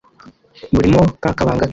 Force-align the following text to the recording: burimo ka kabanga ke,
burimo 0.75 0.99
ka 1.21 1.31
kabanga 1.37 1.63
ke, 1.67 1.69